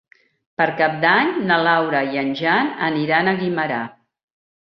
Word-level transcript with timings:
Per 0.59 0.65
Cap 0.77 0.95
d'Any 1.03 1.29
na 1.51 1.57
Laura 1.67 2.01
i 2.15 2.21
en 2.21 2.33
Jan 2.41 2.71
aniran 2.87 3.29
a 3.29 3.35
Guimerà. 3.43 3.83